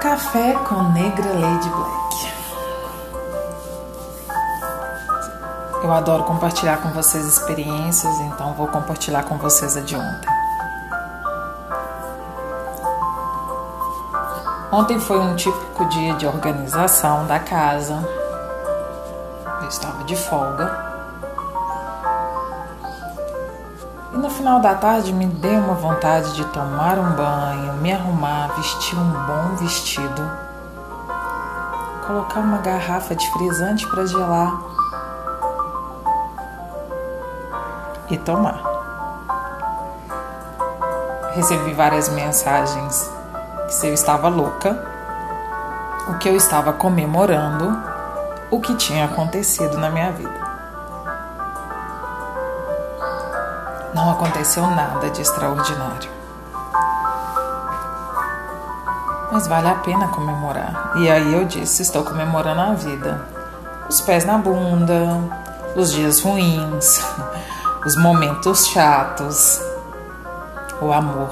[0.00, 2.32] Café com Negra Lady Black.
[5.82, 10.30] Eu adoro compartilhar com vocês experiências, então vou compartilhar com vocês a de ontem.
[14.70, 18.00] Ontem foi um típico dia de organização da casa.
[19.62, 20.87] Eu estava de folga.
[24.18, 28.98] No final da tarde me deu uma vontade de tomar um banho, me arrumar, vestir
[28.98, 30.30] um bom vestido,
[32.04, 34.60] colocar uma garrafa de frisante para gelar
[38.10, 38.60] e tomar.
[41.34, 43.08] Recebi várias mensagens
[43.68, 44.84] que se eu estava louca,
[46.08, 47.80] o que eu estava comemorando,
[48.50, 50.47] o que tinha acontecido na minha vida.
[53.94, 56.10] Não aconteceu nada de extraordinário.
[59.32, 60.92] Mas vale a pena comemorar.
[60.96, 63.26] E aí eu disse: estou comemorando a vida.
[63.88, 65.20] Os pés na bunda,
[65.74, 67.02] os dias ruins,
[67.84, 69.60] os momentos chatos,
[70.80, 71.30] o amor.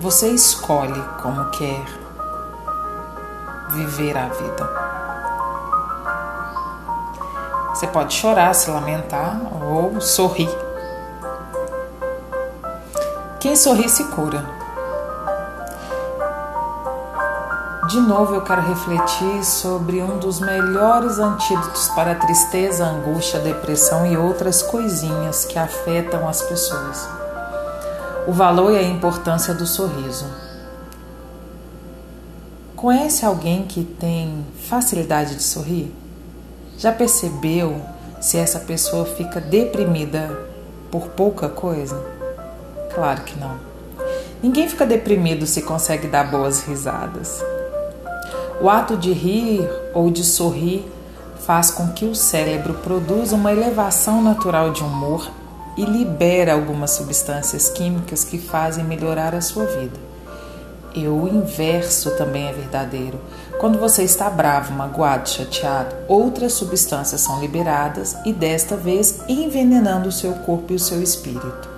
[0.00, 1.84] Você escolhe como quer
[3.70, 4.93] viver a vida.
[7.84, 10.48] Você pode chorar, se lamentar ou sorrir.
[13.38, 14.42] Quem sorri se cura.
[17.90, 24.06] De novo, eu quero refletir sobre um dos melhores antídotos para a tristeza, angústia, depressão
[24.06, 27.06] e outras coisinhas que afetam as pessoas.
[28.26, 30.24] O valor e a importância do sorriso.
[32.74, 36.03] Conhece alguém que tem facilidade de sorrir?
[36.78, 37.80] Já percebeu
[38.20, 40.46] se essa pessoa fica deprimida
[40.90, 41.96] por pouca coisa?
[42.94, 43.58] Claro que não.
[44.42, 47.42] Ninguém fica deprimido se consegue dar boas risadas.
[48.60, 50.84] O ato de rir ou de sorrir
[51.40, 55.30] faz com que o cérebro produza uma elevação natural de humor
[55.76, 60.13] e libera algumas substâncias químicas que fazem melhorar a sua vida.
[60.94, 63.20] E o inverso também é verdadeiro.
[63.58, 70.12] Quando você está bravo, magoado, chateado, outras substâncias são liberadas e desta vez envenenando o
[70.12, 71.74] seu corpo e o seu espírito.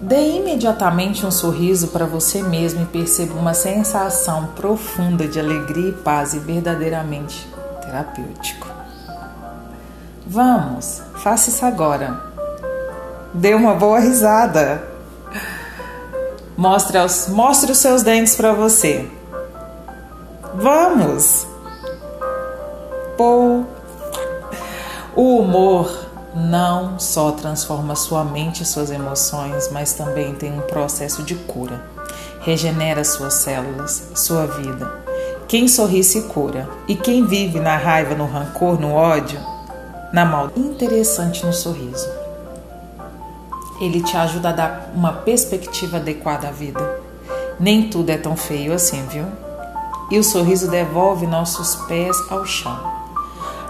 [0.00, 5.92] Dê imediatamente um sorriso para você mesmo e perceba uma sensação profunda de alegria e
[5.92, 7.48] paz e verdadeiramente
[7.80, 8.66] terapêutico.
[10.26, 12.20] Vamos, faça isso agora.
[13.32, 14.91] Dê uma boa risada.
[16.62, 19.04] Mostre, os, mostre os seus dentes para você.
[20.54, 21.44] Vamos!
[23.16, 23.64] Pô.
[25.16, 25.92] O humor
[26.36, 31.84] não só transforma sua mente e suas emoções, mas também tem um processo de cura.
[32.42, 34.88] Regenera suas células, sua vida.
[35.48, 39.40] Quem sorri se cura, e quem vive na raiva, no rancor, no ódio,
[40.12, 40.48] na mal.
[40.54, 42.21] Interessante no sorriso
[43.84, 47.00] ele te ajuda a dar uma perspectiva adequada à vida.
[47.58, 49.26] Nem tudo é tão feio assim, viu?
[50.10, 52.78] E o sorriso devolve nossos pés ao chão.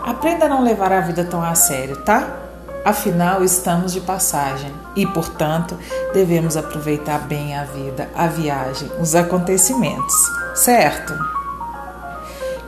[0.03, 2.37] Aprenda a não levar a vida tão a sério, tá?
[2.84, 5.78] Afinal, estamos de passagem e, portanto,
[6.12, 10.15] devemos aproveitar bem a vida, a viagem, os acontecimentos,
[10.55, 11.15] certo?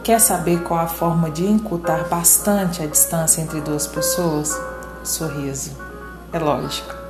[0.04, 4.56] Quer saber qual a forma de encurtar bastante a distância entre duas pessoas?
[5.02, 5.72] Sorriso.
[6.32, 7.03] É lógico.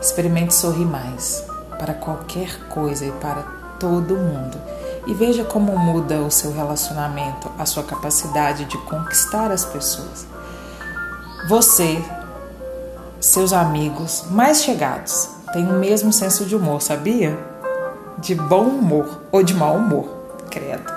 [0.00, 1.44] Experimente sorrir mais
[1.78, 3.42] para qualquer coisa e para
[3.78, 4.58] todo mundo.
[5.06, 10.26] E veja como muda o seu relacionamento, a sua capacidade de conquistar as pessoas.
[11.48, 12.02] Você,
[13.20, 17.38] seus amigos mais chegados, têm o mesmo senso de humor, sabia?
[18.18, 20.08] De bom humor ou de mau humor,
[20.50, 20.92] credo.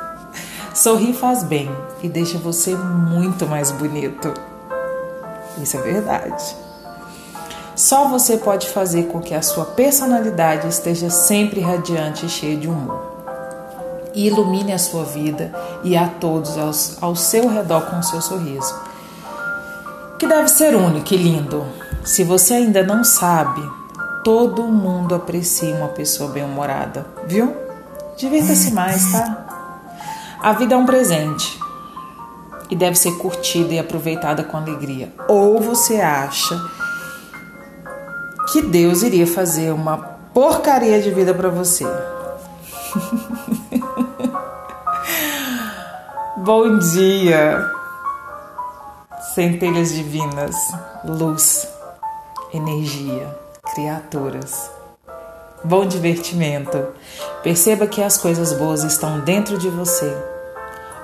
[0.74, 1.70] Sorrir faz bem
[2.02, 4.34] e deixa você muito mais bonito.
[5.62, 6.56] Isso é verdade.
[7.82, 12.68] Só você pode fazer com que a sua personalidade esteja sempre radiante e cheia de
[12.68, 13.02] humor.
[14.14, 15.52] E ilumine a sua vida
[15.84, 18.80] e a todos aos, ao seu redor com o seu sorriso.
[20.20, 21.66] Que deve ser único e lindo.
[22.06, 23.68] Se você ainda não sabe,
[24.24, 27.52] todo mundo aprecia uma pessoa bem-humorada, viu?
[28.16, 30.38] Divirta-se mais, tá?
[30.40, 31.60] A vida é um presente
[32.70, 35.12] e deve ser curtida e aproveitada com alegria.
[35.28, 36.62] Ou você acha
[38.52, 39.98] que Deus iria fazer uma
[40.34, 41.86] porcaria de vida para você.
[46.38, 47.66] Bom dia,
[49.34, 50.56] centelhas divinas,
[51.06, 51.66] luz,
[52.54, 53.34] energia,
[53.74, 54.70] criaturas.
[55.64, 56.88] Bom divertimento.
[57.44, 60.14] Perceba que as coisas boas estão dentro de você,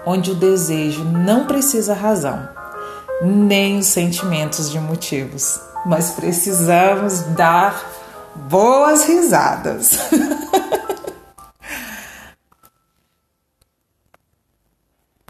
[0.06, 2.50] onde o desejo não precisa razão,
[3.22, 7.82] nem os sentimentos de motivos, mas precisamos dar
[8.36, 9.98] boas risadas.